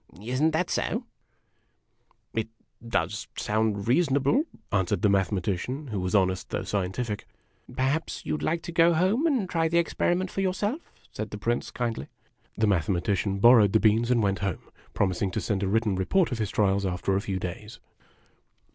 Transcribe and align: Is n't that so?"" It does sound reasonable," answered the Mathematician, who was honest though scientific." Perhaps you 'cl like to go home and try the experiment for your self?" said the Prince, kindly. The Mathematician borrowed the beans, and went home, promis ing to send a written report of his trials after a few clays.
Is 0.19 0.41
n't 0.41 0.51
that 0.53 0.71
so?"" 0.71 1.05
It 2.33 2.47
does 2.89 3.27
sound 3.37 3.87
reasonable," 3.87 4.45
answered 4.71 5.03
the 5.03 5.09
Mathematician, 5.09 5.89
who 5.89 5.99
was 5.99 6.15
honest 6.15 6.49
though 6.49 6.63
scientific." 6.63 7.27
Perhaps 7.75 8.25
you 8.25 8.35
'cl 8.39 8.43
like 8.43 8.63
to 8.63 8.71
go 8.71 8.95
home 8.95 9.27
and 9.27 9.47
try 9.47 9.67
the 9.67 9.77
experiment 9.77 10.31
for 10.31 10.41
your 10.41 10.55
self?" 10.55 10.91
said 11.15 11.29
the 11.29 11.37
Prince, 11.37 11.69
kindly. 11.69 12.07
The 12.57 12.65
Mathematician 12.65 13.37
borrowed 13.37 13.73
the 13.73 13.79
beans, 13.79 14.09
and 14.09 14.23
went 14.23 14.39
home, 14.39 14.71
promis 14.95 15.21
ing 15.21 15.29
to 15.33 15.39
send 15.39 15.61
a 15.61 15.67
written 15.67 15.95
report 15.95 16.31
of 16.31 16.39
his 16.39 16.49
trials 16.49 16.83
after 16.83 17.15
a 17.15 17.21
few 17.21 17.39
clays. 17.39 17.79